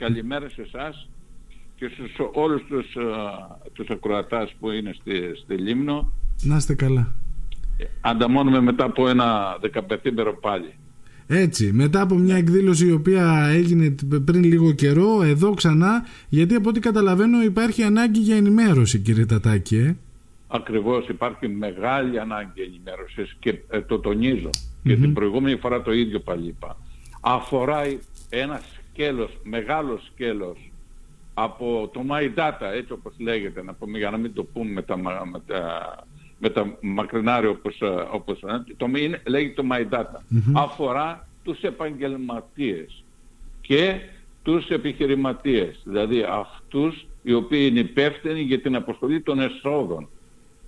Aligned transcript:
καλημέρα 0.00 0.48
σε 0.48 0.62
εσάς 0.62 1.08
και 1.76 1.90
στους 1.92 2.12
όλους 2.32 2.62
τους, 2.68 2.96
α, 2.96 3.70
τους 3.72 3.88
ακροατάς 3.88 4.54
που 4.60 4.70
είναι 4.70 4.92
στη, 5.00 5.12
στη 5.42 5.54
Λίμνο. 5.54 6.12
Να 6.42 6.56
είστε 6.56 6.74
καλά. 6.74 7.14
Ανταμώνουμε 8.00 8.60
μετά 8.60 8.84
από 8.84 9.08
ένα 9.08 9.56
δεκαπεθήμερο 9.60 10.38
πάλι. 10.40 10.74
Έτσι, 11.26 11.72
μετά 11.72 12.00
από 12.00 12.14
μια 12.14 12.36
εκδήλωση 12.36 12.86
η 12.86 12.92
οποία 12.92 13.48
έγινε 13.48 13.94
πριν 14.24 14.44
λίγο 14.44 14.72
καιρό, 14.72 15.22
εδώ 15.22 15.54
ξανά, 15.54 16.04
γιατί 16.28 16.54
από 16.54 16.68
ό,τι 16.68 16.80
καταλαβαίνω 16.80 17.42
υπάρχει 17.42 17.82
ανάγκη 17.82 18.20
για 18.20 18.36
ενημέρωση 18.36 18.98
κύριε 18.98 19.26
Τατάκη. 19.26 19.76
Ε; 19.76 19.96
Ακριβώς 20.48 21.08
υπάρχει 21.08 21.48
μεγάλη 21.48 22.20
ανάγκη 22.20 22.62
ενημέρωσης 22.62 23.36
και 23.38 23.58
ε, 23.70 23.80
το 23.80 23.98
τονίζω 23.98 24.50
και 24.82 24.96
την 24.96 25.12
προηγούμενη 25.12 25.56
φορά 25.56 25.82
το 25.82 25.92
ίδιο 25.92 26.20
πάλι 26.20 26.46
είπα. 26.46 26.76
Αφορά 27.20 27.80
ένα 28.28 28.60
σκέλος, 29.00 29.30
μεγάλος 29.42 30.10
σκέλος 30.12 30.70
από 31.34 31.90
το 31.92 32.04
My 32.08 32.38
Data, 32.38 32.72
έτσι 32.72 32.92
όπως 32.92 33.12
λέγεται, 33.18 33.62
να 33.62 33.72
πούμε, 33.72 33.98
για 33.98 34.10
να 34.10 34.16
μην 34.16 34.34
το 34.34 34.44
πούμε 34.44 34.70
με 34.70 34.82
τα, 34.82 34.96
με 34.96 35.40
τα, 35.46 36.04
με 36.38 36.50
τα 36.50 36.76
μακρινάρια 36.80 37.50
όπως, 37.50 37.80
ε, 37.80 37.86
όπως 38.10 38.38
το, 38.76 38.86
είναι, 38.86 39.22
λέγεται 39.26 39.62
το 39.62 39.68
My 39.72 39.94
Data. 39.94 40.20
Αφορά 40.52 41.28
τους 41.44 41.62
επαγγελματίες 41.62 43.02
και 43.60 44.00
τους 44.42 44.68
επιχειρηματίες, 44.68 45.80
δηλαδή 45.84 46.22
αυτούς 46.22 47.06
οι 47.22 47.32
οποίοι 47.32 47.66
είναι 47.70 47.80
υπεύθυνοι 47.80 48.40
για 48.40 48.60
την 48.60 48.74
αποστολή 48.74 49.20
των 49.20 49.40
εσόδων. 49.40 50.08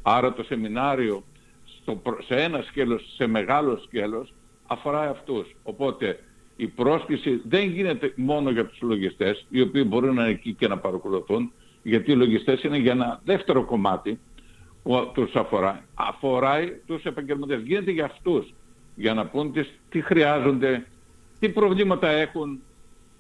Άρα 0.03 0.33
το 0.33 0.43
σεμινάριο 0.43 1.23
στο, 1.65 2.03
σε 2.27 2.35
ένα 2.35 2.63
σκέλος, 2.63 3.15
σε 3.17 3.27
μεγάλο 3.27 3.81
σκέλος, 3.87 4.33
αφορά 4.67 5.09
αυτούς. 5.11 5.55
Οπότε 5.63 6.19
η 6.57 6.67
πρόσκληση 6.67 7.41
δεν 7.49 7.69
γίνεται 7.69 8.13
μόνο 8.17 8.51
για 8.51 8.67
τους 8.67 8.81
λογιστές, 8.81 9.47
οι 9.49 9.61
οποίοι 9.61 9.85
μπορούν 9.87 10.15
να 10.15 10.23
είναι 10.23 10.31
εκεί 10.31 10.53
και 10.53 10.69
να 10.69 10.79
παρακολουθούν, 10.79 11.53
γιατί 11.83 12.11
οι 12.11 12.17
λογιστές 12.17 12.63
είναι 12.63 12.77
για 12.77 12.93
ένα 12.93 13.21
δεύτερο 13.25 13.65
κομμάτι 13.65 14.19
που 14.83 15.11
τους 15.15 15.35
αφορά. 15.35 15.85
Αφορά 15.95 16.59
τους 16.87 17.05
επαγγελματίες. 17.05 17.61
Γίνεται 17.63 17.91
για 17.91 18.05
αυτούς, 18.05 18.55
για 18.95 19.15
να 19.15 19.27
πούν 19.27 19.53
τι 19.89 20.01
χρειάζονται, 20.01 20.87
τι 21.41 21.49
προβλήματα 21.49 22.09
έχουν. 22.09 22.61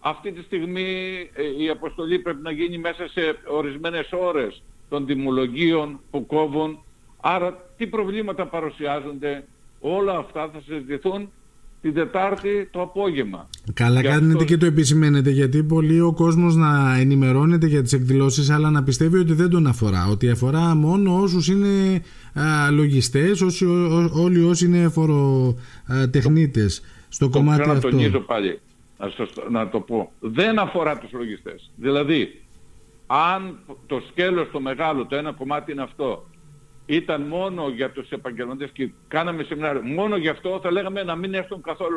Αυτή 0.05 0.33
τη 0.33 0.43
στιγμή 0.43 0.91
ε, 1.35 1.63
η 1.63 1.69
αποστολή 1.69 2.19
πρέπει 2.19 2.43
να 2.43 2.51
γίνει 2.51 2.79
μέσα 2.79 3.09
σε 3.09 3.37
ορισμένες 3.47 4.09
ώρες 4.13 4.63
των 4.89 5.07
τιμολογίων 5.07 6.01
που 6.11 6.27
κόβουν. 6.27 6.79
Άρα 7.21 7.65
τι 7.77 7.87
προβλήματα 7.87 8.47
παρουσιάζονται, 8.47 9.45
όλα 9.81 10.17
αυτά 10.17 10.49
θα 10.49 10.61
συζητηθούν 10.67 11.31
την 11.83 11.95
Τετάρτη 11.95 12.69
το 12.71 12.81
απόγευμα. 12.81 13.49
Καλά 13.75 14.03
κάνετε 14.03 14.45
και 14.45 14.57
το 14.57 14.67
επισημαίνετε 14.67 15.31
γιατί 15.31 15.63
πολύ 15.63 16.01
ο 16.01 16.13
κόσμος 16.13 16.57
να 16.57 16.97
ενημερώνεται 16.99 17.67
για 17.67 17.83
τις 17.83 17.93
εκδηλώσεις 17.93 18.51
αλλά 18.51 18.71
να 18.71 18.83
πιστεύει 18.83 19.19
ότι 19.19 19.33
δεν 19.33 19.51
τον 19.51 19.67
αφορά. 19.67 20.07
Ότι 20.11 20.31
αφορά 20.31 20.75
μόνο 20.75 21.21
όσους 21.21 21.49
είναι 21.49 22.03
α, 22.35 22.71
λογιστές, 22.71 23.41
όσοι, 23.41 23.65
όλοι 24.13 24.43
όσοι 24.43 24.67
είναι 24.67 24.89
φοροτεχνίτες 24.89 26.83
στο 27.09 27.29
το 27.29 27.39
κομμάτι 27.39 27.61
αυτό. 27.63 27.73
Να 27.73 27.81
τονίζω 27.81 28.21
πάλι, 28.21 28.61
να, 28.99 29.09
να 29.51 29.69
το 29.69 29.81
πω. 29.81 30.13
Δεν 30.21 30.59
αφορά 30.59 30.99
τους 30.99 31.13
λογιστές. 31.13 31.71
Δηλαδή, 31.77 32.41
αν 33.07 33.59
το 33.87 34.03
σκέλος 34.11 34.51
το 34.53 34.61
μεγάλο, 34.61 35.07
το 35.07 35.17
ένα 35.17 35.33
κομμάτι 35.33 35.73
είναι 35.73 35.83
αυτό, 35.83 36.27
ήταν 36.87 37.23
μόνο 37.23 37.69
για 37.69 37.91
τους 37.91 38.11
επαγγελματίες 38.11 38.71
και 38.73 38.91
κάναμε 39.09 39.43
σεμινάριο 39.43 39.83
μόνο 39.83 40.17
γι' 40.17 40.29
αυτό 40.29 40.61
θα 40.63 40.71
λέγαμε 40.71 41.03
να 41.03 41.17
μην 41.17 41.35
έρθουν 41.35 41.63
καθόλου 41.63 41.97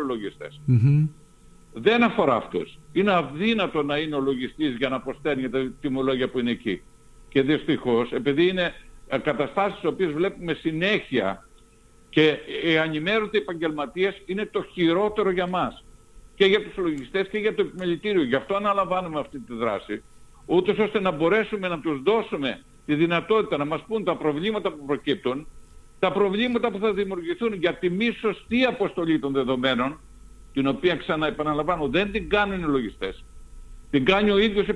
Δεν 1.74 2.04
αφορά 2.04 2.36
αυτούς. 2.36 2.78
Είναι 2.92 3.14
αδύνατο 3.14 3.84
να 3.84 3.98
είναι 3.98 4.16
ο 4.16 4.20
λογιστής 4.20 4.76
για 4.76 4.90
να 4.90 4.96
αποστέλνει 4.96 5.50
τα 5.50 5.74
τιμολόγια 5.82 6.30
που 6.30 6.40
είναι 6.40 6.52
εκεί. 6.52 6.82
Και 7.30 7.42
δυστυχώς, 7.42 8.12
επειδή 8.12 8.48
είναι 8.48 8.74
καταστάσεις 9.24 9.80
τις 9.80 9.90
οποίες 9.90 10.12
βλέπουμε 10.12 10.54
συνέχεια 10.54 11.48
και 12.10 12.38
οι 12.66 12.78
ανημέρωτοι 12.78 13.38
επαγγελματίες 13.38 14.22
είναι 14.26 14.46
το 14.46 14.64
χειρότερο 14.74 15.30
για 15.32 15.48
μας. 15.48 15.84
Και 16.36 16.46
για 16.46 16.64
τους 16.64 16.78
λογιστές 16.78 17.28
και 17.28 17.38
για 17.38 17.56
το 17.56 17.62
επιμελητήριο. 17.62 18.24
Γι' 18.24 18.36
αυτό 18.36 18.56
αναλαμβάνουμε 18.56 19.20
αυτή 19.20 19.40
τη 19.40 19.54
δράση. 19.54 20.04
Ούτως 20.46 20.78
ώστε 20.78 21.00
να 21.00 21.12
μπορέσουμε 21.12 21.68
να 21.68 21.80
τους 21.80 22.02
δώσουμε 22.02 22.62
τη 22.86 22.96
δυνατότητα 22.96 23.58
να 23.58 23.66
μας 23.66 23.82
πούν 23.88 24.04
τα 24.04 24.16
προβλήματα 24.16 24.72
που 24.72 24.86
προκύπτουν, 24.86 25.48
τα 26.00 26.12
προβλήματα 26.12 26.72
που 26.72 26.80
θα 26.80 26.94
δημιουργηθούν 26.94 27.54
για 27.54 27.74
τη 27.74 27.90
μη 27.90 28.12
σωστή 28.12 28.64
αποστολή 28.64 29.20
των 29.20 29.32
δεδομένων, 29.34 30.00
την 30.54 30.68
οποία 30.68 30.96
ξαναεπαναλαμβάνω 30.96 31.88
δεν 31.88 32.12
την 32.12 32.30
κάνουν 32.30 32.60
οι 32.60 32.64
λογιστές. 32.64 33.24
Την 33.92 34.06
κάνει 34.06 34.32
ο 34.32 34.38
ίδιος 34.38 34.68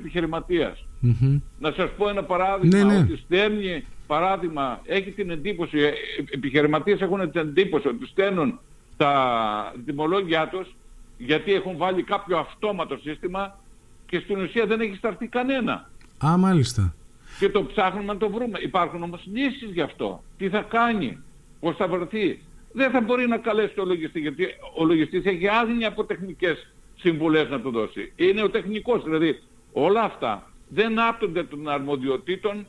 Να 1.59 1.71
σας 1.71 1.89
πω 1.97 2.09
ένα 2.09 2.23
παράδειγμα, 2.23 2.77
ναι, 2.77 2.83
ναι. 2.83 2.97
ότι 2.97 3.17
στέλνει 3.17 3.85
παράδειγμα, 4.07 4.81
έχει 4.85 5.11
την 5.11 5.29
εντύπωση, 5.29 5.77
οι 5.77 5.83
ε, 5.83 5.93
επιχειρηματίες 6.29 7.01
έχουν 7.01 7.31
την 7.31 7.41
εντύπωση 7.41 7.87
ότι 7.87 8.05
στέλνουν 8.05 8.59
τα 8.97 9.73
τιμολόγια 9.85 10.47
τους 10.47 10.75
γιατί 11.17 11.53
έχουν 11.53 11.77
βάλει 11.77 12.03
κάποιο 12.03 12.37
αυτόματο 12.37 12.97
σύστημα 12.97 13.59
και 14.05 14.19
στην 14.19 14.41
ουσία 14.41 14.65
δεν 14.65 14.79
έχει 14.81 14.95
σταθεί 14.95 15.27
κανένα. 15.27 15.89
Α, 16.25 16.37
μάλιστα 16.37 16.93
και 17.39 17.49
το 17.49 17.65
ψάχνουμε 17.65 18.13
να 18.13 18.17
το 18.17 18.29
βρούμε. 18.29 18.59
Υπάρχουν 18.61 19.03
όμως 19.03 19.21
λύσεις 19.33 19.69
γι' 19.73 19.81
αυτό. 19.81 20.23
Τι 20.37 20.49
θα 20.49 20.61
κάνει, 20.61 21.17
πώς 21.59 21.75
θα 21.75 21.87
βρεθεί. 21.87 22.39
Δεν 22.73 22.91
θα 22.91 23.01
μπορεί 23.01 23.27
να 23.27 23.37
καλέσει 23.37 23.73
το 23.75 23.85
λογιστή 23.85 24.19
γιατί 24.19 24.43
ο 24.77 24.85
λογιστής 24.85 25.25
έχει 25.25 25.47
άγνοια 25.47 25.87
από 25.87 26.03
τεχνικές 26.03 26.67
συμβουλές 26.95 27.49
να 27.49 27.61
του 27.61 27.71
δώσει. 27.71 28.11
Είναι 28.15 28.43
ο 28.43 28.49
τεχνικός, 28.49 29.03
δηλαδή 29.03 29.39
όλα 29.71 30.01
αυτά 30.03 30.51
δεν 30.69 30.99
άπτονται 30.99 31.43
των 31.43 31.69
αρμοδιοτήτων 31.69 32.65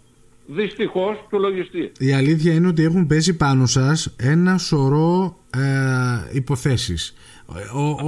δυστυχώς 0.46 1.26
του 1.30 1.38
λογιστή. 1.38 1.92
Η 1.98 2.12
αλήθεια 2.12 2.52
είναι 2.52 2.66
ότι 2.66 2.82
έχουν 2.82 3.06
πέσει 3.06 3.36
πάνω 3.36 3.66
σας 3.66 4.14
ένα 4.18 4.58
σωρό 4.58 5.38
ε, 5.54 6.36
υποθέσεις. 6.36 7.14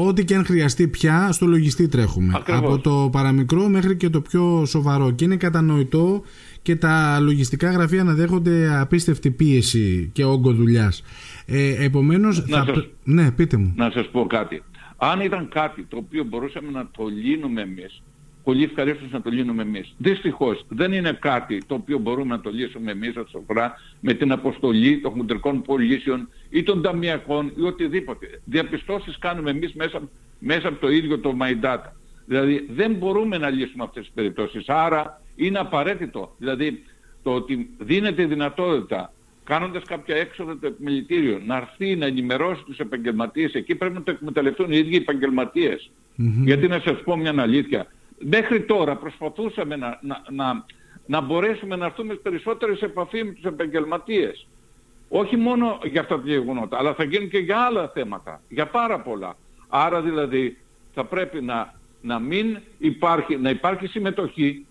Ό,τι 0.06 0.24
και 0.24 0.34
αν 0.34 0.44
χρειαστεί 0.44 0.88
πια 0.88 1.32
στο 1.32 1.46
λογιστή 1.46 1.88
τρέχουμε. 1.88 2.42
Από 2.46 2.78
το 2.78 3.08
παραμικρό 3.12 3.68
μέχρι 3.68 3.96
και 3.96 4.08
το 4.08 4.20
πιο 4.20 4.64
σοβαρό. 4.64 5.10
Και 5.10 5.24
είναι 5.24 5.36
κατανοητό 5.36 6.22
και 6.62 6.76
τα 6.76 7.20
λογιστικά 7.20 7.70
γραφεία 7.70 8.04
να 8.04 8.14
δέχονται 8.14 8.80
απίστευτη 8.80 9.30
πίεση 9.30 10.10
και 10.12 10.24
όγκο 10.24 10.52
δουλειάς. 10.52 11.02
Ε, 11.46 11.84
επομένως, 11.84 12.40
θα... 12.40 12.64
σας... 12.66 12.88
ναι, 13.04 13.30
πείτε 13.30 13.56
μου. 13.56 13.72
Να 13.76 13.90
σας 13.90 14.08
πω 14.08 14.26
κάτι. 14.26 14.62
Αν 14.96 15.20
ήταν 15.20 15.48
κάτι 15.48 15.82
το 15.82 15.96
οποίο 15.96 16.24
μπορούσαμε 16.24 16.70
να 16.70 16.88
το 16.96 17.04
λύνουμε 17.06 17.60
εμείς, 17.60 18.02
πολύ 18.44 18.64
ευχαρίστως 18.64 19.10
να 19.10 19.22
το 19.22 19.30
λύνουμε 19.30 19.62
εμείς. 19.62 19.94
Δυστυχώς 19.98 20.64
δεν 20.68 20.92
είναι 20.92 21.12
κάτι 21.12 21.62
το 21.66 21.74
οποίο 21.74 21.98
μπορούμε 21.98 22.34
να 22.34 22.40
το 22.40 22.50
λύσουμε 22.50 22.90
εμείς 22.90 23.16
ως 23.16 23.34
αφορά 23.34 23.74
με 24.00 24.14
την 24.14 24.32
αποστολή 24.32 25.00
των 25.00 25.12
χοντρικών 25.12 25.62
πωλήσεων 25.62 26.28
ή 26.50 26.62
των 26.62 26.82
ταμιακών 26.82 27.52
ή 27.56 27.62
οτιδήποτε. 27.62 28.40
Διαπιστώσεις 28.44 29.18
κάνουμε 29.18 29.50
εμείς 29.50 29.72
μέσα, 29.72 30.00
μέσα 30.38 30.68
από 30.68 30.80
το 30.80 30.90
ίδιο 30.90 31.18
το 31.18 31.36
My 31.40 31.64
Data. 31.64 31.90
Δηλαδή 32.26 32.66
δεν 32.70 32.94
μπορούμε 32.94 33.38
να 33.38 33.50
λύσουμε 33.50 33.84
αυτές 33.84 34.04
τις 34.04 34.12
περιπτώσεις. 34.14 34.68
Άρα 34.68 35.20
είναι 35.36 35.58
απαραίτητο. 35.58 36.34
Δηλαδή 36.38 36.82
το 37.22 37.34
ότι 37.34 37.70
δίνεται 37.78 38.24
δυνατότητα 38.24 39.12
κάνοντας 39.44 39.82
κάποια 39.84 40.16
έξοδα 40.16 40.58
το 40.58 40.66
επιμελητήριο 40.66 41.40
να 41.46 41.56
έρθει 41.56 41.96
να 41.96 42.06
ενημερώσει 42.06 42.62
τους 42.64 42.78
επαγγελματίες 42.78 43.52
εκεί 43.52 43.74
πρέπει 43.74 43.94
να 43.94 44.02
το 44.02 44.10
εκμεταλλευτούν 44.10 44.72
οι 44.72 44.76
ίδιοι 44.76 44.92
οι 44.92 44.96
επαγγελματίες. 44.96 45.90
Γιατί 46.44 46.68
να 46.68 46.80
σας 46.80 47.00
πω 47.04 47.16
μια 47.16 47.34
αλήθεια. 47.36 47.86
Μέχρι 48.24 48.62
τώρα 48.62 48.96
προσπαθούσαμε 48.96 49.76
να, 49.76 49.98
να, 50.02 50.22
να, 50.30 50.64
να 51.06 51.20
μπορέσουμε 51.20 51.76
να 51.76 51.86
έρθουμε 51.86 52.14
περισσότερο 52.14 52.76
σε 52.76 52.84
επαφή 52.84 53.24
με 53.24 53.32
τους 53.32 53.44
επαγγελματίες. 53.44 54.46
Όχι 55.08 55.36
μόνο 55.36 55.78
για 55.84 56.00
αυτά 56.00 56.16
τα 56.16 56.22
γεγονότα, 56.24 56.78
αλλά 56.78 56.94
θα 56.94 57.04
γίνουν 57.04 57.28
και 57.28 57.38
για 57.38 57.58
άλλα 57.58 57.88
θέματα, 57.88 58.40
για 58.48 58.66
πάρα 58.66 59.00
πολλά. 59.00 59.36
Άρα 59.68 60.00
δηλαδή 60.00 60.56
θα 60.94 61.04
πρέπει 61.04 61.42
να, 61.42 61.74
να 62.00 62.18
μην 62.18 62.58
υπάρχει, 62.78 63.36
να 63.36 63.50
υπάρχει 63.50 63.86
συμμετοχή 63.86 64.66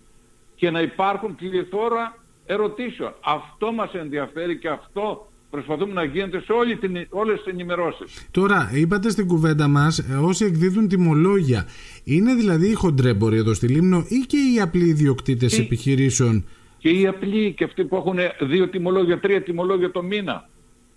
και 0.56 0.70
να 0.70 0.80
υπάρχουν 0.80 1.34
πληθώρα 1.34 2.16
ερωτήσεων. 2.46 3.14
Αυτό 3.20 3.72
μας 3.72 3.94
ενδιαφέρει 3.94 4.58
και 4.58 4.68
αυτό 4.68 5.26
προσπαθούμε 5.52 5.92
να 5.92 6.04
γίνεται 6.04 6.40
σε 6.40 6.52
όλη 6.52 6.76
την, 6.76 7.06
όλες 7.10 7.42
τις 7.42 7.52
ενημερώσεις. 7.52 8.26
Τώρα, 8.30 8.70
είπατε 8.74 9.10
στην 9.10 9.26
κουβέντα 9.26 9.68
μας, 9.68 9.98
ε, 9.98 10.14
όσοι 10.14 10.44
εκδίδουν 10.44 10.88
τιμολόγια, 10.88 11.66
είναι 12.04 12.34
δηλαδή 12.34 12.68
οι 12.70 12.74
χοντρέμποροι 12.74 13.36
εδώ 13.36 13.54
στη 13.54 13.66
Λίμνο 13.66 14.04
ή 14.08 14.18
και 14.26 14.36
οι 14.36 14.60
απλοί 14.60 14.84
ιδιοκτήτες 14.84 15.58
επιχειρήσεων; 15.58 16.44
Και 16.78 16.88
οι 16.88 17.06
απλοί 17.06 17.52
και 17.52 17.64
αυτοί 17.64 17.84
που 17.84 17.96
έχουν 17.96 18.16
δύο 18.40 18.68
τιμολόγια, 18.68 19.20
τρία 19.20 19.42
τιμολόγια 19.42 19.90
το 19.90 20.02
μήνα, 20.02 20.48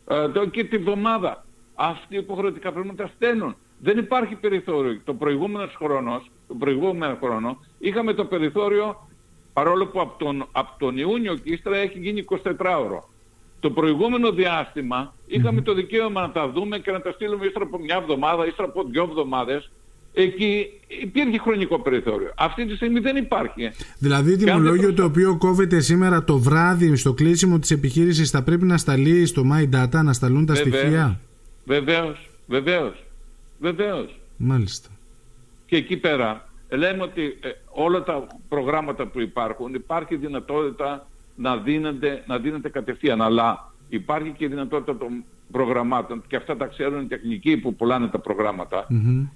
ε, 0.08 0.30
το, 0.30 0.46
και 0.46 0.64
τη 0.64 0.78
βδομάδα. 0.78 1.46
Αυτοί 1.76 2.16
υποχρεωτικά 2.18 2.72
πρέπει 2.72 2.88
να 2.88 2.96
τα 2.96 3.12
στέλνουν. 3.16 3.56
Δεν 3.82 3.98
υπάρχει 3.98 4.36
περιθώριο. 4.36 5.00
Το 5.04 5.14
προηγούμενος 5.14 5.76
χρόνος, 5.78 6.32
το 6.48 6.54
προηγούμενο 6.54 7.18
χρόνο 7.24 7.58
είχαμε 7.80 8.14
το 8.14 8.26
περιθώριο 8.26 9.08
παρόλο 9.54 9.86
που 9.88 10.02
από 10.02 10.24
τον, 10.24 10.48
από 10.52 10.72
τον 10.80 10.98
Ιούνιο 10.98 11.36
και 11.36 11.54
ύστερα 11.54 11.78
έχει 11.78 12.00
γίνει 12.00 12.24
24 12.30 12.40
ώρο. 12.86 13.10
Το 13.66 13.72
προηγούμενο 13.72 14.32
διάστημα 14.32 15.14
το 15.64 15.74
δικαίωμα 15.74 16.22
να 16.22 16.32
τα 16.32 16.50
δούμε 16.50 16.80
και 16.80 16.92
να 16.92 17.02
τα 17.02 17.12
στείλουμε 17.12 17.46
ύστερα 17.46 17.66
από 17.66 17.80
μια 17.80 17.96
εβδομάδα, 18.02 18.48
ύστερα 18.48 18.68
από 18.68 18.84
δύο 18.84 19.04
εβδομάδες, 19.04 19.72
εκεί 20.14 20.66
υπήρχε 20.88 21.38
χρονικό 21.38 21.80
περιθώριο. 21.80 22.32
Αυτή 22.38 22.66
τη 22.66 22.76
στιγμή 22.76 23.00
δεν 23.00 23.16
υπάρχει. 23.16 23.72
Δηλαδή 23.98 24.36
τιμολόγιο 24.38 24.94
το 24.94 25.04
οποίο 25.04 25.38
κόβεται 25.38 25.80
σήμερα 25.80 26.24
το 26.24 26.38
βράδυ 26.38 26.96
στο 26.96 27.14
κλείσιμο 27.14 27.60
της 27.60 27.72
επιχείρησης 27.72 28.30
θα 28.30 28.44
πρέπει 28.44 28.66
να 28.66 28.78
σταλεί 28.78 29.26
στο 29.26 29.44
My 29.54 29.64
Data, 29.76 30.04
να 30.04 30.14
σταλούν 30.14 30.46
τα 30.46 30.56
στοιχεία; 30.56 31.20
Βεβαίως, 31.66 32.30
βεβαίως, 32.48 33.04
βεβαίως. 33.60 34.20
Μάλιστα. 34.38 34.90
Και 35.66 35.76
εκεί 35.76 35.98
πέρα 35.98 36.50
λέμε 36.70 37.04
ότι 37.04 37.38
ε, 37.42 37.50
όλα 37.70 38.04
τα 38.04 38.28
προγράμματα 38.50 39.06
που 39.06 39.22
υπάρχουν 39.22 39.74
υπάρχει 39.74 40.16
δυνατότητα 40.16 41.08
να 41.36 41.58
δίνεται, 41.58 42.24
να 42.28 42.38
δίνεται 42.38 42.70
κατευθείαν 42.70 43.22
αλλά 43.22 43.72
υπάρχει 43.90 44.30
και 44.38 44.46
η 44.46 44.48
δυνατότητα 44.48 44.98
των 44.98 45.24
προγραμμάτων 45.52 46.24
και 46.28 46.36
αυτά 46.36 46.58
τα 46.58 46.66
ξέρουν 46.66 47.02
οι 47.02 47.08
τεχνικοί 47.08 47.58
που 47.58 47.76
πουλάνε 47.76 48.08
τα 48.08 48.20
προγραμματα 48.20 48.88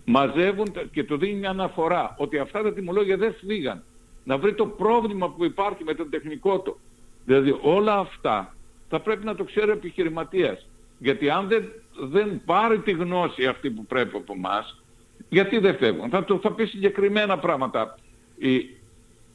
μαζεύουν 0.05 0.71
και 0.91 1.03
το 1.03 1.17
δίνει 1.17 1.39
μια 1.39 1.49
αναφορά 1.49 2.15
ότι 2.17 2.37
αυτά 2.37 2.61
τα 2.61 2.73
τιμολόγια 2.73 3.17
δεν 3.17 3.33
φύγαν 3.33 3.83
να 4.23 4.37
βρει 4.37 4.53
το 4.53 4.65
πρόβλημα 4.65 5.29
που 5.29 5.45
υπάρχει 5.45 5.83
με 5.83 5.93
τον 5.93 6.09
τεχνικό 6.09 6.59
του 6.59 6.77
δηλαδή 7.25 7.57
όλα 7.61 7.97
αυτά 7.97 8.53
θα 8.89 8.99
πρέπει 8.99 9.25
να 9.25 9.35
το 9.35 9.43
ξέρει 9.43 9.69
ο 9.69 9.73
επιχειρηματίας 9.73 10.65
γιατί 10.99 11.29
αν 11.29 11.47
δεν, 11.47 11.71
δεν 11.99 12.41
πάρει 12.45 12.79
τη 12.79 12.91
γνώση 12.91 13.45
αυτή 13.45 13.69
που 13.69 13.85
πρέπει 13.85 14.17
από 14.17 14.33
εμάς, 14.33 14.81
γιατί 15.29 15.57
δεν 15.57 15.75
φεύγουν. 15.75 16.09
Θα, 16.09 16.23
το, 16.23 16.37
θα 16.37 16.51
πει 16.51 16.65
συγκεκριμένα 16.65 17.37
πράγματα. 17.37 17.99
Οι, 18.37 18.69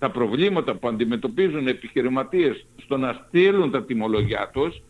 τα 0.04 0.10
προβλήματα 0.10 0.74
που 0.74 0.88
αντιμετωπίζουν 0.88 1.66
οι 1.66 1.70
επιχειρηματίες 1.70 2.66
στο 2.82 2.96
να 2.96 3.12
στείλουν 3.26 3.70
τα 3.70 3.84
τιμολογιά 3.84 4.50
τους 4.52 4.82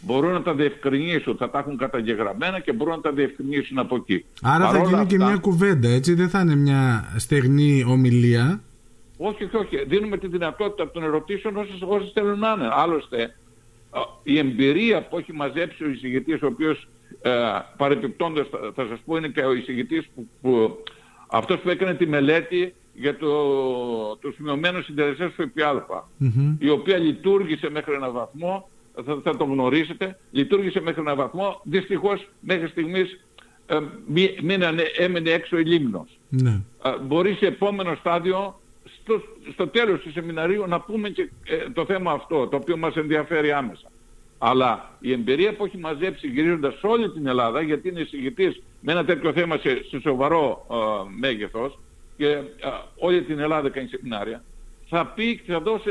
μπορούν 0.00 0.32
να 0.32 0.42
τα 0.42 0.54
διευκρινίσουν, 0.54 1.36
θα 1.36 1.50
τα 1.50 1.58
έχουν 1.58 1.76
καταγεγραμμένα 1.76 2.60
και 2.60 2.72
μπορούν 2.72 2.94
να 2.94 3.00
τα 3.00 3.12
διευκρινίσουν 3.12 3.78
από 3.78 3.96
εκεί. 3.96 4.24
Άρα 4.42 4.70
θα 4.70 4.78
γίνει 4.78 5.06
και 5.06 5.16
μια 5.16 5.36
κουβέντα, 5.36 5.88
έτσι, 5.88 6.14
δεν 6.14 6.28
θα 6.28 6.40
είναι 6.40 6.56
μια 6.56 7.12
στεγνή 7.16 7.84
ομιλία; 7.88 8.60
Όχι, 9.16 9.44
όχι, 9.44 9.56
όχι. 9.56 9.84
Δίνουμε 9.86 10.18
τη 10.18 10.26
δυνατότητα 10.26 10.90
των 10.90 11.02
ερωτήσεων 11.02 11.56
όσες, 11.56 11.82
όσες 11.86 12.10
θέλουν 12.14 12.38
να 12.38 12.54
είναι. 12.58 12.68
Άλλωστε, 12.72 13.36
η 14.22 14.38
εμπειρία 14.38 15.02
που 15.02 15.18
έχει 15.18 15.32
μαζέψει 15.32 15.84
ο 15.84 15.88
εισηγητής, 15.88 16.42
ο 16.42 16.46
οποίος 16.46 16.88
ε, 17.22 17.30
παρεπιπτόντως 17.76 18.48
θα, 18.50 18.58
θα 18.74 18.86
σας 18.90 18.98
πω 19.04 19.16
είναι 19.16 19.28
και 19.28 19.40
ο 19.40 19.52
εισηγητής 19.52 20.08
που, 20.14 20.28
που 20.42 20.82
αυτός 21.26 21.58
που 21.60 21.70
έκανε 21.70 21.94
τη 21.94 22.06
μελέτη 22.06 22.74
για 22.94 23.16
το, 23.16 23.28
τους 24.16 24.36
μειωμένους 24.38 24.84
συντελεστές 24.84 25.32
του 25.36 25.50
ΦΠΑ, 25.54 26.08
η 26.58 26.68
οποία 26.68 26.98
λειτουργήσε 26.98 27.70
μέχρι 27.70 27.94
έναν 27.94 28.12
βαθμό, 28.12 28.68
θα, 29.04 29.20
θα 29.22 29.36
το 29.36 29.44
γνωρίσετε, 29.44 30.18
λειτουργήσε 30.30 30.80
μέχρι 30.80 31.00
έναν 31.00 31.16
βαθμό, 31.16 31.60
δυστυχώς 31.64 32.28
μέχρι 32.40 32.68
στιγμής 32.68 33.20
ε, 33.66 33.78
μείνανε, 34.42 34.82
έμενε 34.96 35.30
έξω 35.30 35.58
η 35.58 35.64
Λίμνος. 35.64 36.18
Ναι. 36.28 36.60
Ε, 36.84 36.98
μπορεί 37.02 37.34
σε 37.34 37.46
επόμενο 37.46 37.94
στάδιο, 37.94 38.60
στο, 39.02 39.22
στο 39.52 39.66
τέλος 39.68 40.00
του 40.00 40.10
σεμιναρίου, 40.10 40.66
να 40.66 40.80
πούμε 40.80 41.08
και 41.08 41.30
ε, 41.44 41.70
το 41.70 41.84
θέμα 41.84 42.12
αυτό, 42.12 42.46
το 42.46 42.56
οποίο 42.56 42.76
μας 42.76 42.96
ενδιαφέρει 42.96 43.52
άμεσα. 43.52 43.90
Αλλά 44.38 44.90
η 45.00 45.12
εμπειρία 45.12 45.54
που 45.54 45.64
έχει 45.64 45.78
μαζέψει 45.78 46.26
γυρίζοντας 46.26 46.82
όλη 46.82 47.10
την 47.10 47.26
Ελλάδα, 47.26 47.60
γιατί 47.60 47.88
είναι 47.88 48.00
εισηγητής 48.00 48.62
με 48.80 48.92
ένα 48.92 49.04
τέτοιο 49.04 49.32
θέμα 49.32 49.56
σε, 49.56 49.84
σε 49.88 50.00
σοβαρό 50.00 50.66
ε, 50.70 50.74
μέγεθος 51.18 51.78
και 52.20 52.26
ε, 52.26 52.42
όλη 52.98 53.22
την 53.22 53.38
Ελλάδα 53.38 53.70
κάνει 53.70 53.88
σεμινάρια, 53.88 54.42
θα 54.88 55.06
πει 55.06 55.40
και 55.44 55.52
θα 55.52 55.60
δώσει 55.60 55.90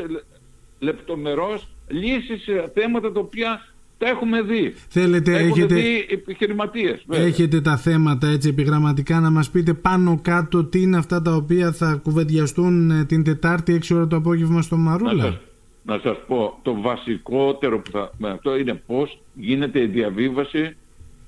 λεπτομερώς 0.78 1.68
λύσεις 1.88 2.42
σε 2.42 2.70
θέματα 2.74 3.12
τα 3.12 3.20
οποία 3.20 3.60
τα 3.98 4.08
έχουμε 4.08 4.42
δει. 4.42 4.74
Θέλετε, 4.88 5.36
Έχουν 5.36 5.50
έχετε, 5.50 5.74
δει 5.74 6.06
επιχειρηματίες. 6.10 7.04
Έχετε 7.08 7.60
τα 7.60 7.76
θέματα 7.76 8.26
έτσι 8.26 8.48
επιγραμματικά 8.48 9.20
να 9.20 9.30
μας 9.30 9.50
πείτε 9.50 9.74
πάνω 9.74 10.18
κάτω 10.22 10.64
τι 10.64 10.82
είναι 10.82 10.96
αυτά 10.96 11.22
τα 11.22 11.34
οποία 11.34 11.72
θα 11.72 12.00
κουβεντιαστούν 12.02 12.90
ε, 12.90 13.04
την 13.04 13.24
Τετάρτη 13.24 13.80
6 13.88 13.94
ώρα 13.96 14.06
το 14.06 14.16
απόγευμα 14.16 14.62
στο 14.62 14.76
Μαρούλα; 14.76 15.40
Να 15.82 15.98
σας 15.98 16.16
πω, 16.26 16.58
το 16.62 16.80
βασικότερο 16.80 17.80
που 17.80 17.90
θα, 17.90 18.10
αυτό 18.20 18.56
είναι 18.56 18.82
πώς 18.86 19.18
γίνεται 19.34 19.82
η 19.82 19.86
διαβίβαση 19.86 20.76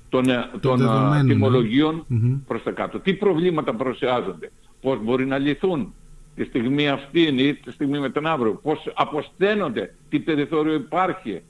των, 0.09 0.29
ε, 0.29 0.49
των 0.59 0.81
ε, 0.81 1.23
τιμολογίων 1.27 2.05
mm-hmm. 2.09 2.39
προς 2.47 2.63
τα 2.63 2.71
κάτω. 2.71 2.99
Τι 2.99 3.13
προβλήματα 3.13 3.75
προσιάζονται, 3.75 4.51
πώς 4.83 4.99
μπορεί 5.03 5.25
να 5.25 5.37
λυθούν 5.37 5.93
τη 6.35 6.43
στιγμή 6.43 6.89
αυτή 6.89 7.21
ή 7.21 7.53
τη 7.53 7.71
στιγμή 7.71 7.99
με 7.99 8.09
τον 8.09 8.25
αύριο, 8.25 8.59
πώς 8.63 8.91
αποσταίνονται, 8.93 9.93
τι 10.09 10.19
περιθώριο 10.19 10.73
υπάρχει, 10.73 11.41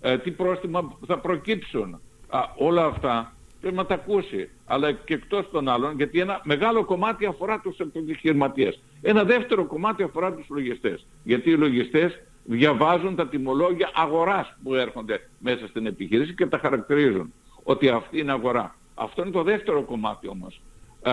ε, 0.00 0.18
τι 0.18 0.30
πρόστιμα 0.30 0.96
θα 1.06 1.18
προκύψουν. 1.18 2.00
όλα 2.56 2.84
αυτά 2.84 3.32
πρέπει 3.60 3.76
να 3.76 3.86
τα 3.86 3.94
ακούσει. 3.94 4.48
Αλλά 4.66 4.92
και 4.92 5.14
εκτός 5.14 5.50
των 5.50 5.68
άλλων, 5.68 5.96
γιατί 5.96 6.20
ένα 6.20 6.40
μεγάλο 6.44 6.84
κομμάτι 6.84 7.26
αφορά 7.26 7.60
τους 7.60 7.78
επιχειρηματίες. 7.78 8.80
Ένα 9.02 9.24
δεύτερο 9.24 9.64
κομμάτι 9.64 10.02
αφορά 10.02 10.32
τους 10.32 10.46
λογιστές. 10.48 11.06
Γιατί 11.24 11.50
οι 11.50 11.56
λογιστές 11.56 12.20
διαβάζουν 12.44 13.16
τα 13.16 13.28
τιμολόγια 13.28 13.90
αγοράς 13.94 14.56
που 14.62 14.74
έρχονται 14.74 15.28
μέσα 15.38 15.66
στην 15.66 15.86
επιχείρηση 15.86 16.34
και 16.34 16.46
τα 16.46 16.58
χαρακτηρίζουν 16.58 17.32
ότι 17.62 17.88
αυτή 17.88 18.18
είναι 18.18 18.32
αγορά. 18.32 18.74
Αυτό 18.94 19.22
είναι 19.22 19.30
το 19.30 19.42
δεύτερο 19.42 19.82
κομμάτι 19.82 20.28
όμως. 20.28 20.60
Ε, 21.02 21.10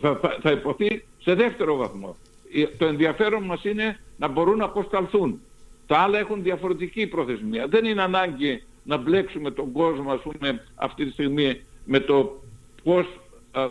θα, 0.00 0.18
θα, 0.22 0.38
θα 0.42 0.50
υποθεί 0.50 1.04
σε 1.18 1.34
δεύτερο 1.34 1.76
βαθμό. 1.76 2.16
Το 2.78 2.86
ενδιαφέρον 2.86 3.42
μας 3.42 3.64
είναι 3.64 3.98
να 4.18 4.28
μπορούν 4.28 4.56
να 4.56 4.64
αποσταλθούν. 4.64 5.40
Τα 5.86 5.98
άλλα 5.98 6.18
έχουν 6.18 6.42
διαφορετική 6.42 7.06
προθεσμία. 7.06 7.66
Δεν 7.66 7.84
είναι 7.84 8.02
ανάγκη 8.02 8.62
να 8.84 8.96
μπλέξουμε 8.96 9.50
τον 9.50 9.72
κόσμο 9.72 10.12
ας 10.12 10.20
πούμε 10.20 10.64
αυτή 10.74 11.04
τη 11.04 11.10
στιγμή 11.10 11.60
με 11.84 12.00
το 12.00 12.42
πώς 12.82 13.06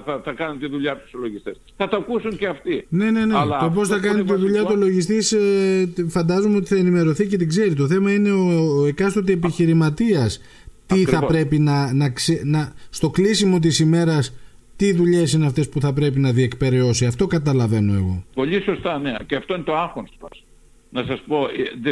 θα, 0.06 0.22
θα 0.24 0.31
κάνουν 0.31 0.60
τη 0.60 0.68
δουλειά 0.68 0.98
τους 0.98 1.12
οι 1.12 1.18
λογιστές. 1.18 1.62
Θα 1.78 1.88
το 1.88 1.98
ακούσουν 1.98 2.38
και 2.38 2.48
αυτοί. 2.48 2.86
Ναι, 2.90 3.12
ναι, 3.12 3.25
ναι. 3.25 3.38
Αλλά 3.38 3.60
το 3.60 3.69
πώς 3.69 3.88
θα 3.88 4.00
κάνει 4.00 4.24
τη 4.24 4.34
δουλειά 4.34 4.66
του 4.66 4.78
λογιστής, 4.78 5.31
ε, 5.31 5.94
φαντάζομαι 6.08 6.56
ότι 6.56 6.66
θα 6.66 6.75
ενημερωθεί 6.75 7.28
και 7.28 7.38
την 7.38 7.48
ξέρει. 7.48 7.74
Το 7.74 7.88
θέμα 7.88 8.13
είναι 8.13 8.31
ο, 8.31 8.80
ο 8.80 8.86
εκάστοτε 8.86 9.31
επιχειρηματίας 9.31 10.42
τι 10.86 11.06
θα 11.06 11.25
πρέπει 11.25 11.60
να, 11.60 11.94
να, 11.94 12.13
να. 12.44 12.74
στο 12.90 13.10
κλείσιμο 13.10 13.60
της 13.60 13.80
ημέρας, 13.80 14.34
τι 14.81 14.94
δουλειές 14.94 15.33
είναι 15.33 15.45
αυτές 15.45 15.69
που 15.69 15.81
θα 15.81 15.94
πρέπει 15.94 16.19
να 16.19 16.31
διεκπαιρεώσει; 16.31 17.06
Αυτό 17.06 17.28
καταλαβαίνω 17.28 17.94
εγώ. 17.94 18.24
Πολύ 18.33 18.62
σωστά, 18.62 19.00
ναι. 19.00 19.16
Και 19.25 19.36
αυτό 19.36 19.54
είναι 19.54 19.63
το 19.63 19.75
άγχος 19.75 20.10
μας. 20.22 20.44
Να 20.89 21.04
σας 21.04 21.22
πω, 21.28 21.45
ε, 21.83 21.89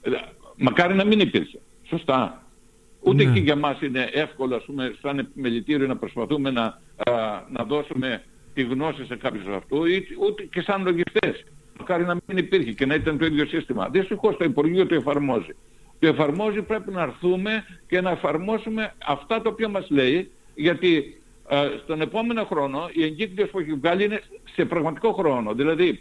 ε, 0.00 0.10
μακάρι 0.56 0.94
να 0.94 1.04
μην 1.04 1.20
υπήρχε. 1.20 1.58
Σωστά. 1.88 2.42
Ούτε 3.00 3.24
ναι. 3.24 3.32
και 3.32 3.40
για 3.40 3.56
μας 3.56 3.80
είναι 3.80 4.08
εύκολο, 4.12 4.56
ας 4.56 4.64
πούμε, 4.64 4.94
σαν 5.00 5.18
επιμελητήριο 5.18 5.86
να 5.86 5.96
προσπαθούμε 5.96 6.50
να, 6.50 6.64
α, 6.64 7.42
να 7.50 7.64
δώσουμε 7.64 8.22
τη 8.54 8.62
γνώση 8.62 9.04
σε 9.04 9.16
κάποιους 9.16 9.46
αυτού, 9.46 9.78
ούτε 10.26 10.42
και 10.42 10.60
σαν 10.60 10.82
λογιστές. 10.82 11.44
Μακάρι 11.78 12.04
να 12.04 12.16
μην 12.26 12.36
υπήρχε 12.36 12.72
και 12.72 12.86
να 12.86 12.94
ήταν 12.94 13.18
το 13.18 13.24
ίδιο 13.24 13.46
σύστημα. 13.46 13.88
Δυστυχώς 13.88 14.36
το 14.36 14.44
Υπουργείο 14.44 14.86
το 14.86 14.94
εφαρμόζει. 14.94 15.54
Το 15.98 16.06
εφαρμόζει 16.06 16.62
πρέπει 16.62 16.90
να 16.90 17.02
έρθουμε 17.02 17.64
και 17.88 18.00
να 18.00 18.10
εφαρμόσουμε 18.10 18.94
αυτά 19.06 19.42
τα 19.42 19.50
οποία 19.50 19.68
μας 19.68 19.90
λέει, 19.90 20.30
γιατί 20.54 21.17
στον 21.82 22.00
επόμενο 22.00 22.44
χρόνο 22.44 22.88
η 22.92 23.04
εγκύκλειος 23.04 23.50
που 23.50 23.58
έχει 23.58 23.72
βγάλει 23.72 24.04
είναι 24.04 24.22
σε 24.54 24.64
πραγματικό 24.64 25.12
χρόνο. 25.12 25.54
Δηλαδή 25.54 26.00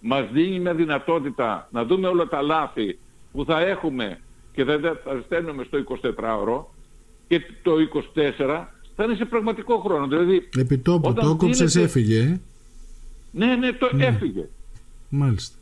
μας 0.00 0.30
δίνει 0.32 0.60
μια 0.60 0.74
δυνατότητα 0.74 1.68
να 1.72 1.84
δούμε 1.84 2.08
όλα 2.08 2.28
τα 2.28 2.42
λάθη 2.42 2.98
που 3.32 3.44
θα 3.44 3.60
έχουμε 3.60 4.18
και 4.52 4.64
δεν 4.64 4.80
θα 4.80 5.22
στέλνουμε 5.24 5.64
στο 5.64 5.78
24ωρο 6.18 6.64
και 7.28 7.40
το 7.62 7.72
24 8.14 8.66
θα 8.96 9.04
είναι 9.04 9.14
σε 9.14 9.24
πραγματικό 9.24 9.78
χρόνο. 9.78 10.06
Δηλαδή, 10.06 10.48
Επί 10.56 10.78
τόπου, 10.78 11.12
το 11.12 11.28
έκοψες 11.28 11.76
έφυγε. 11.76 12.20
Ε; 12.20 12.40
Ναι, 13.32 13.56
ναι, 13.56 13.72
το 13.72 13.90
ναι. 13.92 14.06
έφυγε. 14.06 14.48
Μάλιστα. 15.08 15.56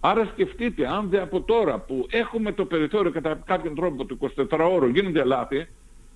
Άρα 0.00 0.28
σκεφτείτε, 0.32 0.86
αν 0.86 1.08
δεν 1.08 1.20
από 1.22 1.40
τώρα 1.40 1.78
που 1.78 2.06
έχουμε 2.10 2.52
το 2.52 2.64
περιθώριο 2.64 3.10
κατά 3.10 3.42
κάποιον 3.44 3.74
τρόπο 3.74 4.04
του 4.04 4.18
24ωρο 4.50 4.90
γίνονται 4.92 5.24
λάθη, 5.24 5.66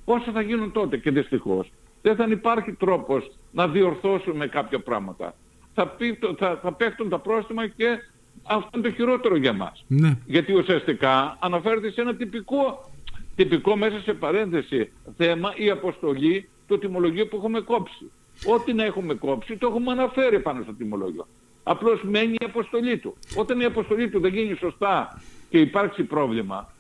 πόσα 0.05 0.33
θα 0.33 0.41
γίνουν 0.41 0.73
τότε 0.73 0.97
και 0.97 1.11
δυστυχώς. 1.11 1.71
Δεν 2.03 2.17
θα 2.17 2.27
υπάρχει 2.31 2.73
τρόπος 2.73 3.31
να 3.53 3.69
διορθώσουμε 3.69 4.47
κάποια 4.47 4.79
πράγματα. 4.81 5.35
Θα, 5.75 5.87
πει, 5.87 6.19
θα, 6.39 6.59
θα 6.63 6.73
πέφτουν 6.73 7.09
τα 7.09 7.19
πρόστιμα 7.19 7.67
και 7.67 7.99
αυτό 8.43 8.71
είναι 8.75 8.89
το 8.89 8.95
χειρότερο 8.95 9.37
για 9.37 9.53
μας. 9.53 9.85
Ναι. 9.87 10.19
Γιατί 10.27 10.53
ουσιαστικά 10.53 11.37
αναφέρεται 11.41 11.91
σε 11.91 12.01
ένα 12.01 12.15
τυπικό, 12.15 12.91
τυπικό 13.37 13.77
μέσα 13.77 14.01
σε 14.01 14.13
παρένθεση 14.13 14.93
θέμα 15.17 15.53
η 15.57 15.71
αποστολή 15.71 16.49
του 16.67 16.79
τιμολογίου 16.79 17.27
που 17.31 17.37
έχουμε 17.37 17.61
κόψει. 17.61 18.11
Ό,τι 18.47 18.73
να 18.73 18.85
έχουμε 18.85 19.15
κόψει 19.15 19.57
το 19.57 19.67
έχουμε 19.67 19.93
αναφέρει 19.93 20.41
πάνω 20.41 20.63
στο 20.63 20.73
τιμολόγιο. 20.73 21.27
Απλώς 21.63 22.03
μένει 22.03 22.33
η 22.33 22.45
αποστολή 22.45 22.99
του. 22.99 23.17
Όταν 23.37 23.61
η 23.61 23.65
αποστολή 23.65 24.09
του 24.09 24.21
δεν 24.21 24.35
γίνει 24.35 24.55
σωστά 24.55 25.23
και 25.49 25.59
υπάρξει 25.59 26.03
πρόβλημα, 26.03 26.73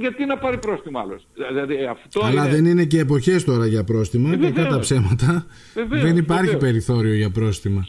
γιατί 0.00 0.24
να 0.24 0.38
πάρει 0.38 0.58
πρόστιμο 0.58 0.98
άλλος. 0.98 1.26
Δηλαδή, 1.48 1.84
αυτό 1.84 2.24
Αλλά 2.24 2.42
είναι... 2.42 2.54
δεν 2.54 2.64
είναι 2.64 2.84
και 2.84 2.98
εποχές 2.98 3.44
τώρα 3.44 3.66
για 3.66 3.84
πρόστιμα 3.84 4.36
και 4.36 4.50
κατά 4.50 4.78
ψέματα. 4.78 5.46
δεν 5.88 6.16
υπάρχει 6.16 6.56
περιθώριο 6.56 7.14
για 7.14 7.30
πρόστιμα. 7.30 7.86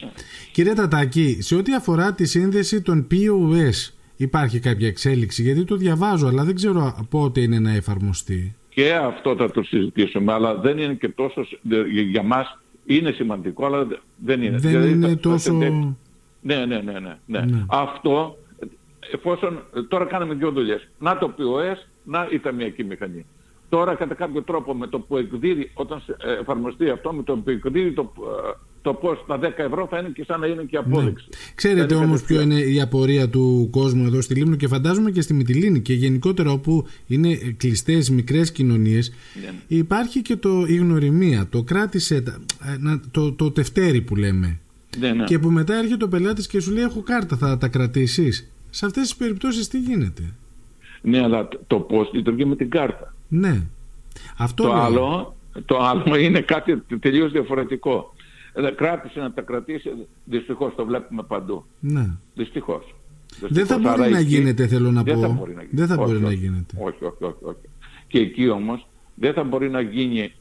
Κύριε 0.52 0.74
Τατάκη, 0.74 1.38
σε 1.42 1.56
ό,τι 1.56 1.76
αφορά 1.76 2.14
τη 2.14 2.26
σύνδεση 2.26 2.82
των 2.82 3.08
POS 3.12 3.94
υπάρχει 4.16 4.60
κάποια 4.60 4.88
εξέλιξη; 4.88 5.42
Γιατί 5.42 5.64
το 5.64 5.76
διαβάζω 5.76 6.28
αλλά 6.28 6.44
δεν 6.44 6.56
ξέρω 6.56 7.08
πότε 7.10 7.42
είναι 7.42 7.60
να 7.60 7.72
εφαρμοστεί. 7.76 8.56
Και 8.70 8.94
αυτό 8.94 9.36
θα 9.36 9.52
το 9.52 9.64
συζητήσουμε 9.64 10.34
αλλά 10.34 10.56
δεν 10.56 10.78
είναι 10.78 10.94
και 10.94 11.10
τόσο 11.10 11.48
για 12.12 12.24
μας 12.24 12.60
Είναι 12.86 13.12
σημαντικό, 13.12 13.66
αλλά 13.66 13.88
δεν 14.26 14.42
είναι. 14.42 14.58
Δεν 14.58 14.72
δηλαδή, 14.72 14.92
είναι 14.92 15.16
τόσο... 15.16 15.54
Ναι, 16.42 16.56
ναι, 16.56 16.66
ναι, 16.66 16.82
ναι, 16.82 17.18
ναι, 17.26 17.40
ναι. 17.40 17.66
Αυτό, 17.68 18.38
εφόσον 19.12 19.60
τώρα 19.88 20.06
κάναμε 20.06 20.34
δύο 20.34 20.52
δουλειές. 20.52 20.88
Να 21.00 21.18
το 21.18 21.34
POS, 21.38 21.88
να 22.04 22.28
η 22.32 22.40
ταμιακή 22.40 22.84
μηχανή. 22.84 23.26
Τώρα 23.70 23.96
κατά 23.96 24.14
κάποιο 24.14 24.42
τρόπο 24.42 24.74
με 24.74 24.88
το 24.88 25.00
που 25.00 25.18
εκδίδει, 25.18 25.72
όταν 25.74 26.02
εφαρμοστεί 26.40 26.90
αυτό, 26.90 27.14
με 27.14 27.24
το 27.24 27.36
που 27.36 27.50
εκδίδει 27.50 27.92
το, 27.92 28.14
το 28.82 28.94
πώς 28.94 29.24
τα 29.28 29.40
10 29.40 29.42
ευρώ 29.56 29.88
θα 29.90 29.98
είναι 30.00 30.10
και 30.10 30.24
σαν 30.24 30.40
να 30.40 30.48
είναι 30.48 30.64
και 30.64 30.78
απόδειξη. 30.78 31.26
Ναι. 31.30 31.52
Ξέρετε 31.56 31.96
όμως 31.96 32.24
ποιο 32.24 32.42
είναι 32.42 32.60
η 32.60 32.82
απορία 32.82 33.30
του 33.30 33.68
κόσμου 33.72 34.06
εδώ 34.06 34.22
στη 34.22 34.36
Λίμνο 34.36 34.56
και 34.56 34.68
φαντάζομαι 34.68 35.12
και 35.12 35.22
στη 35.22 35.34
Μυτιλίνη 35.34 35.80
και 35.80 35.94
γενικότερα 35.94 36.52
όπου 36.52 36.88
είναι 37.08 37.36
κλειστές 37.58 38.10
μικρές 38.10 38.52
κοινωνίες. 38.52 39.14
Ναι. 39.42 39.78
Υπάρχει 39.78 40.22
και 40.22 40.36
το, 40.36 40.66
η 40.68 40.76
γνωριμία, 40.76 41.48
το 41.50 41.64
κράτησε, 41.64 42.16
ε, 42.16 43.00
το, 43.12 43.32
το 43.34 43.52
τευτέρι 43.52 44.02
που 44.02 44.16
λέμε. 44.16 44.60
Ναι, 45.00 45.12
ναι. 45.12 45.24
Και 45.24 45.40
που 45.40 45.50
μετά 45.50 45.76
έρχεται 45.76 46.04
ο 46.04 46.08
πελάτης 46.08 46.48
και 46.48 46.60
σου 46.60 46.72
λέει: 46.72 46.84
Έχω 46.84 47.02
κάρτα, 47.02 47.38
θα 47.38 47.58
τα 47.58 47.68
κρατήσεις. 47.68 48.50
Σε 48.70 48.86
αυτές 48.86 49.04
τις 49.04 49.16
περιπτώσεις 49.16 49.68
τι 49.68 49.80
γίνεται; 49.80 50.24
Ναι, 51.02 51.24
αλλά 51.24 51.48
το 51.68 51.80
πώς 51.80 52.10
λειτουργεί 52.14 52.46
με 52.46 52.56
την 52.56 52.70
κάρτα. 52.70 53.14
Ναι. 53.28 53.62
Αυτό 54.38 54.64
το, 54.64 54.74
άλλο, 54.74 55.36
το 55.66 55.80
άλλο 55.80 56.16
είναι 56.16 56.42
κάτι 56.42 56.82
τελείως 57.00 57.32
διαφορετικό. 57.32 58.14
Ε, 58.54 58.70
κράτησε 58.70 59.20
να 59.20 59.32
τα 59.32 59.42
κρατήσει, 59.42 59.90
δυστυχώς 60.26 60.76
το 60.76 60.86
βλέπουμε 60.86 61.24
παντού. 61.24 61.66
Ναι. 61.80 62.10
Δυστυχώς. 62.36 62.96
Δεν 63.40 63.66
θα 63.66 63.78
μπορεί 63.78 64.12
να 64.12 64.20
γίνεται, 64.20 64.68
θέλω 64.68 64.92
να 64.92 65.04
δεν 65.04 65.16
πω. 65.16 65.22
Θα 65.22 65.28
μπορεί 65.28 65.54
να 65.54 65.64
δεν 65.72 65.88
θα 65.88 65.94
όχι, 65.94 66.04
μπορεί 66.04 66.16
όχι, 66.16 66.26
να 66.26 66.32
γίνεται. 66.32 66.76
Όχι, 66.80 67.04
όχι, 67.06 67.24
όχι, 67.24 67.44
όχι. 67.44 67.70
Και 68.08 68.20
εκεί 68.20 68.50
όμως 68.50 68.88
δεν 69.16 69.34
θα 69.34 69.44
μπορεί 69.44 69.70
να 69.70 69.82
γίνει 69.82 70.34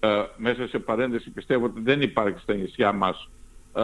ε, 0.00 0.08
μέσα 0.36 0.66
σε 0.66 0.78
παρένθεση 0.78 1.30
πιστεύω 1.30 1.64
ότι 1.64 1.80
δεν 1.80 2.00
υπάρχει 2.00 2.38
στα 2.38 2.54
νησιά 2.54 2.92
μας 2.92 3.28
ε, 3.76 3.82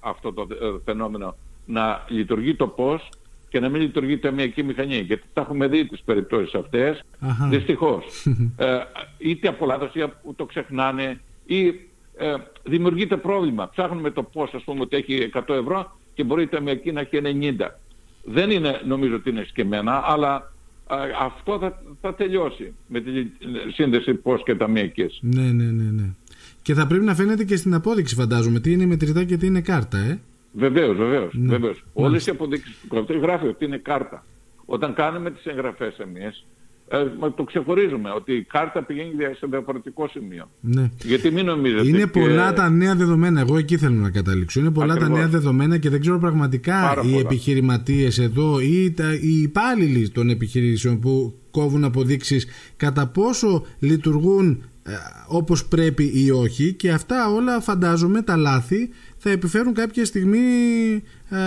αυτό 0.00 0.32
το 0.32 0.46
ε, 0.50 0.56
φαινόμενο 0.84 1.34
να 1.66 2.04
λειτουργεί 2.08 2.54
το 2.54 2.66
πώς 2.66 3.08
και 3.48 3.60
να 3.60 3.68
μην 3.68 3.80
λειτουργεί 3.80 4.18
ταμιακή 4.18 4.62
μηχανή. 4.62 4.96
Γιατί 4.96 5.22
τα 5.32 5.40
έχουμε 5.40 5.66
δει 5.66 5.86
τις 5.86 6.00
περιπτώσεις 6.00 6.54
αυτές, 6.54 7.02
δυστυχώς. 7.50 8.04
ε, 8.56 8.78
είτε 9.18 9.48
από 9.48 9.66
λάθος 9.66 9.94
ή 9.94 10.04
το 10.36 10.44
ξεχνάνε 10.44 11.20
ή 11.46 11.66
ε, 12.16 12.34
δημιουργείται 12.64 13.16
πρόβλημα. 13.16 13.68
Ψάχνουμε 13.68 14.10
το 14.10 14.22
πώς, 14.22 14.54
ας 14.54 14.62
πούμε, 14.62 14.80
ότι 14.80 14.96
έχει 14.96 15.30
100 15.34 15.54
ευρώ 15.54 15.98
και 16.14 16.24
μπορεί 16.24 16.42
η 16.42 16.46
ταμιακή 16.48 16.92
να 16.92 17.00
έχει 17.00 17.20
90. 17.22 17.66
Δεν 18.24 18.50
είναι, 18.50 18.80
νομίζω 18.86 19.14
ότι 19.14 19.30
είναι 19.30 19.44
σκεμμένα, 19.48 20.02
αλλά 20.04 20.52
αυτό 21.20 21.58
θα, 21.58 21.82
θα 22.00 22.14
τελειώσει 22.14 22.72
με 22.86 23.00
τη 23.00 23.10
σύνδεση 23.72 24.14
πώς 24.14 24.42
και 24.42 24.54
ταμιακής. 24.54 25.18
Ναι, 25.20 25.42
ναι, 25.42 25.64
ναι, 25.64 25.90
ναι. 25.90 26.08
Και 26.62 26.74
θα 26.74 26.86
πρέπει 26.86 27.04
να 27.04 27.14
φαίνεται 27.14 27.44
και 27.44 27.56
στην 27.56 27.74
απόδειξη, 27.74 28.14
φαντάζομαι, 28.14 28.60
τι 28.60 28.72
είναι 28.72 28.86
μετρητά 28.86 29.24
και 29.24 29.36
τι 29.36 29.46
είναι 29.46 29.60
κάρτα, 29.60 29.98
ε; 29.98 30.20
Βεβαίως, 30.52 30.96
βεβαίως. 30.96 31.34
Ναι. 31.34 31.48
βεβαίως. 31.48 31.84
Όλες 31.92 32.26
οι 32.26 32.30
αποδείξεις 32.30 32.80
του 32.80 32.88
κρατή 32.88 33.18
γράφει 33.18 33.46
ότι 33.46 33.64
είναι 33.64 33.78
κάρτα. 33.78 34.24
Όταν 34.64 34.94
κάνουμε 34.94 35.30
τις 35.30 35.44
εγγραφές 35.44 35.98
εμείς, 35.98 36.44
ε, 36.92 37.06
το 37.36 37.44
ξεχωρίζουμε 37.44 38.10
ότι 38.10 38.32
η 38.32 38.42
κάρτα 38.42 38.82
πηγαίνει 38.82 39.10
σε 39.38 39.46
διαφορετικό 39.50 40.08
σημείο. 40.08 40.50
Ναι. 40.60 40.90
Γιατί 41.02 41.30
μην 41.30 41.44
νομίζετε. 41.44 41.88
Είναι 41.88 42.06
πολλά 42.06 42.52
τα 42.52 42.70
νέα 42.70 42.94
δεδομένα. 42.94 43.40
Εγώ 43.40 43.56
εκεί 43.56 43.76
θέλω 43.76 43.94
να 43.94 44.10
καταλήξω. 44.10 44.60
Είναι 44.60 44.70
πολλά 44.70 44.96
τα 44.96 45.08
νέα 45.08 45.28
δεδομένα 45.28 45.78
και 45.78 45.90
δεν 45.90 46.00
ξέρω 46.00 46.18
πραγματικά 46.18 47.02
οι 47.04 47.18
επιχειρηματίες 47.18 48.18
εδώ 48.18 48.60
ή 48.60 48.92
τα, 48.92 49.14
οι 49.14 49.40
υπάλληλοι 49.42 50.08
των 50.08 50.28
επιχειρήσεων 50.28 51.00
που 51.00 51.34
κόβουν 51.50 51.84
αποδείξεις 51.84 52.46
κατά 52.76 53.06
πόσο 53.06 53.66
λειτουργούν 53.78 54.62
ε, 54.82 54.92
όπως 55.26 55.66
πρέπει 55.66 56.12
ή 56.14 56.30
όχι 56.30 56.72
και 56.72 56.90
αυτά 56.90 57.30
όλα 57.30 57.60
φαντάζομαι 57.60 58.22
τα 58.22 58.36
λάθη 58.36 58.90
θα 59.22 59.30
επιφέρουν 59.30 59.74
κάποια 59.74 60.04
στιγμή 60.04 60.38
ε, 61.30 61.38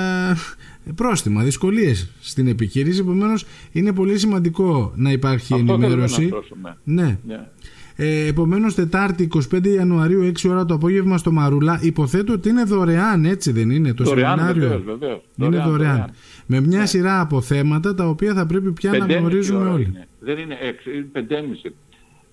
πρόστιμα, 0.96 1.44
δυσκολίες 1.44 2.10
στην 2.22 2.48
επιχείρηση 2.48 3.00
επομένως 3.00 3.46
είναι 3.72 3.94
πολύ 3.94 4.18
σημαντικό 4.18 4.94
να 4.96 5.12
υπάρχει 5.12 5.54
Αυτό 5.54 5.74
ενημέρωση 5.74 6.30
να 6.62 6.78
ναι. 6.84 7.18
ναι. 7.28 7.48
Ε, 7.96 8.28
Επομένως, 8.28 8.76
Τετάρτη 8.76 9.28
25 9.54 9.68
Ιανουαρίου, 9.68 10.32
6 10.44 10.50
ώρα 10.50 10.66
το 10.66 10.74
απόγευμα 10.74 11.18
στο 11.18 11.32
Μαρούλα. 11.32 11.80
Υποθέτω 11.82 12.34
ότι 12.34 12.50
είναι 12.50 12.64
δωρεάν, 12.64 13.26
έτσι 13.26 13.52
δεν 13.52 13.70
είναι 13.70 13.94
το 13.94 14.04
δωρεάν, 14.04 14.38
σεμινάριο; 14.38 14.62
Βεβαίως, 14.62 14.84
βεβαίως. 14.84 15.22
Είναι 15.36 15.50
δωρεάν. 15.50 15.70
δωρεάν. 15.70 16.10
Με 16.46 16.62
μια 16.62 16.80
ναι. 16.80 16.86
σειρά 16.86 17.20
από 17.20 17.42
θέματα 17.42 17.96
τα 17.96 18.08
οποία 18.08 18.34
θα 18.34 18.46
πρέπει 18.46 18.72
πια 18.72 18.92
να 18.92 19.06
γνωρίζουμε 19.06 19.70
όλοι. 19.70 19.84
Είναι. 19.84 20.08
Δεν 20.20 20.38
είναι 20.38 20.58
6, 20.86 20.88
είναι 20.96 21.28
5,5 21.64 21.72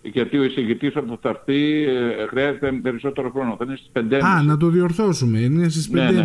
γιατί 0.02 0.38
ο 0.38 0.45
εισηγητής 0.45 0.97
όταν 0.97 1.19
θα 1.23 1.28
έρθει 1.28 1.83
ε, 1.83 2.26
χρειάζεται 2.28 2.73
περισσότερο 2.73 3.30
χρόνο. 3.30 3.57
Θα 3.59 3.64
είναι 3.64 3.76
στις 3.76 3.90
5.30. 4.11 4.21
Α, 4.23 4.42
να 4.42 4.57
το 4.57 4.69
διορθώσουμε. 4.69 5.38
Είναι 5.38 5.69
στις 5.69 5.90
5.30. 5.92 5.95
Ναι, 5.95 6.11
ναι, 6.11 6.23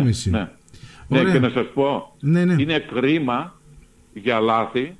ναι. 1.08 1.22
ναι, 1.22 1.32
και 1.32 1.38
να 1.38 1.50
σας 1.50 1.66
πω, 1.74 2.16
ναι, 2.20 2.44
ναι. 2.44 2.62
είναι 2.62 2.78
κρίμα 2.78 3.60
για 4.14 4.40
λάθη 4.40 4.96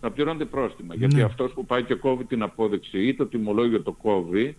να 0.00 0.10
πληρώνεται 0.10 0.44
πρόστιμα. 0.44 0.94
Γιατί 0.94 1.14
ναι. 1.14 1.22
αυτός 1.22 1.52
που 1.52 1.66
πάει 1.66 1.82
και 1.82 1.94
κόβει 1.94 2.24
την 2.24 2.42
απόδειξη 2.42 3.06
ή 3.06 3.14
το 3.14 3.26
τιμολόγιο 3.26 3.80
το 3.80 3.92
κόβει, 3.92 4.56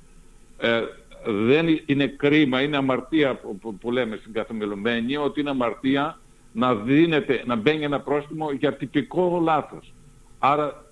ε, 0.57 0.81
δεν 1.25 1.65
είναι 1.85 2.07
κρίμα, 2.07 2.61
είναι 2.61 2.77
αμαρτία 2.77 3.35
που, 3.35 3.75
που, 3.75 3.91
λέμε 3.91 4.15
στην 4.15 4.33
καθημερινή, 4.33 5.17
ότι 5.17 5.39
είναι 5.39 5.49
αμαρτία 5.49 6.19
να, 6.53 6.75
δίνεται, 6.75 7.43
να 7.45 7.55
μπαίνει 7.55 7.83
ένα 7.83 7.99
πρόστιμο 7.99 8.51
για 8.51 8.73
τυπικό 8.73 9.39
λάθος. 9.43 9.93
Άρα 10.51 10.83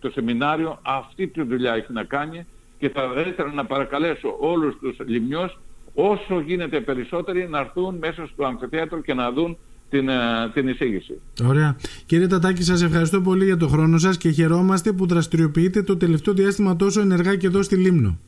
το 0.00 0.10
σεμινάριο 0.10 0.78
αυτή 0.82 1.26
τη 1.26 1.42
δουλειά 1.42 1.74
έχει 1.74 1.92
να 1.92 2.04
κάνει 2.04 2.46
και 2.78 2.88
θα 2.88 3.02
ήθελα 3.28 3.52
να 3.52 3.64
παρακαλέσω 3.64 4.36
όλους 4.40 4.78
τους 4.80 4.96
λιμιούς 5.06 5.58
όσο 5.94 6.40
γίνεται 6.40 6.80
περισσότεροι 6.80 7.48
να 7.48 7.58
έρθουν 7.58 7.96
μέσα 7.98 8.28
στο 8.32 8.44
αμφιθέατρο 8.44 9.00
και 9.00 9.14
να 9.14 9.32
δουν 9.32 9.56
την, 9.90 10.08
ε, 10.08 10.50
την 10.54 10.68
εισήγηση. 10.68 11.20
Ωραία. 11.44 11.76
Κύριε 12.06 12.26
Τατάκη, 12.26 12.62
σας 12.62 12.82
ευχαριστώ 12.82 13.20
πολύ 13.20 13.44
για 13.44 13.56
το 13.56 13.68
χρόνο 13.68 13.98
σας 13.98 14.16
και 14.16 14.30
χαιρόμαστε 14.30 14.92
που 14.92 15.06
δραστηριοποιείτε 15.06 15.82
το 15.82 15.96
τελευταίο 15.96 16.34
διάστημα 16.34 16.76
τόσο 16.76 17.00
ενεργά 17.00 17.36
και 17.36 17.46
εδώ 17.46 17.62
στη 17.62 17.76
Λίμνο. 17.76 18.18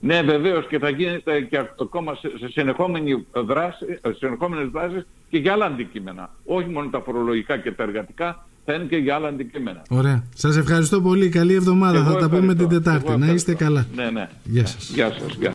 Ναι, 0.00 0.22
βεβαίως 0.22 0.66
και 0.66 0.78
θα 0.78 0.88
γίνεται 0.88 1.40
και 1.40 1.58
ακόμα 1.80 2.14
σε 2.14 2.48
συνεχόμενη 2.48 3.26
δράση, 3.32 3.84
σε 4.02 4.14
συνεχόμενες 4.18 4.68
δράσεις 4.68 5.06
και 5.30 5.38
για 5.38 5.52
άλλα 5.52 5.64
αντικείμενα. 5.64 6.30
Όχι 6.44 6.68
μόνο 6.68 6.88
τα 6.90 7.00
φορολογικά 7.00 7.58
και 7.58 7.72
τα 7.72 7.82
εργατικά, 7.82 8.44
θα 8.64 8.74
είναι 8.74 8.84
και 8.84 8.96
για 8.96 9.14
άλλα 9.14 9.28
αντικείμενα. 9.28 9.82
Ωραία. 9.88 10.24
Σας 10.34 10.56
ευχαριστώ 10.56 11.00
πολύ. 11.00 11.28
Καλή 11.28 11.54
εβδομάδα. 11.54 12.04
θα 12.04 12.16
τα 12.16 12.28
πούμε 12.28 12.54
την 12.54 12.68
Τετάρτη. 12.68 13.16
Να 13.16 13.26
είστε 13.26 13.54
καλά. 13.54 13.86
Ναι, 13.94 14.10
ναι. 14.10 14.28
Γεια 14.44 14.66
σας. 14.66 14.90
Γεια 14.94 15.12
σας. 15.12 15.34
Γεια. 15.34 15.48